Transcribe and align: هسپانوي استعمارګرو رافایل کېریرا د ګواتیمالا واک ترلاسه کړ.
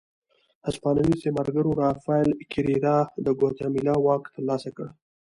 هسپانوي 0.67 1.11
استعمارګرو 1.15 1.71
رافایل 1.83 2.29
کېریرا 2.51 2.97
د 3.25 3.27
ګواتیمالا 3.39 3.95
واک 4.05 4.23
ترلاسه 4.35 4.69
کړ. 4.75 4.85